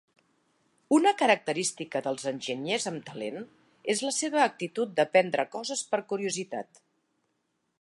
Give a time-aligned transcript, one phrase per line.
[0.95, 3.37] Una característica dels enginyers amb talent
[3.95, 6.83] és la seva actitud d'aprendre coses per curiositat.